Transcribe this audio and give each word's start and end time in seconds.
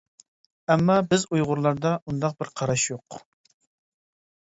ئەمما 0.75 0.93
بىز 1.11 1.25
ئۇيغۇرلاردا 1.35 1.91
ئۇنداق 1.97 2.33
بىر 2.39 2.49
قاراش 2.61 2.87
يوق. 2.93 3.19